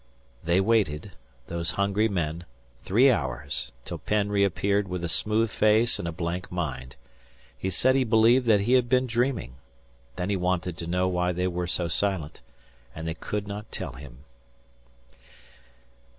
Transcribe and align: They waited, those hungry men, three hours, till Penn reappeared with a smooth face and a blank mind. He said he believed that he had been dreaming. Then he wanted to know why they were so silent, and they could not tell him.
They 0.43 0.59
waited, 0.59 1.11
those 1.45 1.69
hungry 1.77 2.07
men, 2.09 2.45
three 2.79 3.11
hours, 3.11 3.71
till 3.85 3.99
Penn 3.99 4.31
reappeared 4.31 4.87
with 4.87 5.03
a 5.03 5.07
smooth 5.07 5.51
face 5.51 5.99
and 5.99 6.07
a 6.07 6.11
blank 6.11 6.51
mind. 6.51 6.95
He 7.55 7.69
said 7.69 7.93
he 7.93 8.03
believed 8.03 8.47
that 8.47 8.61
he 8.61 8.73
had 8.73 8.89
been 8.89 9.05
dreaming. 9.05 9.57
Then 10.15 10.31
he 10.31 10.35
wanted 10.37 10.75
to 10.79 10.87
know 10.87 11.07
why 11.07 11.33
they 11.33 11.45
were 11.47 11.67
so 11.67 11.87
silent, 11.87 12.41
and 12.95 13.07
they 13.07 13.13
could 13.13 13.47
not 13.47 13.71
tell 13.71 13.93
him. 13.93 14.23